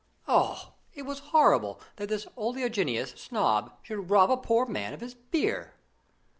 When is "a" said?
4.31-4.37